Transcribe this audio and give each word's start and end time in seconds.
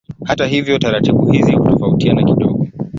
Hata 0.23 0.45
hivyo 0.45 0.79
taratibu 0.79 1.31
hizi 1.31 1.55
hutofautiana 1.55 2.23
kidogo. 2.23 2.67